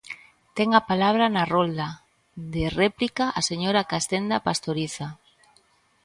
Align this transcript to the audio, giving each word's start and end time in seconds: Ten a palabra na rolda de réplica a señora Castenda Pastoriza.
Ten 0.57 0.69
a 0.79 0.81
palabra 0.91 1.25
na 1.35 1.43
rolda 1.53 1.87
de 2.53 2.63
réplica 2.81 3.25
a 3.39 3.41
señora 3.49 3.87
Castenda 3.91 4.37
Pastoriza. 4.47 5.07